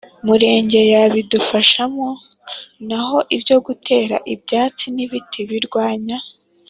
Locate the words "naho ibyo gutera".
2.87-4.15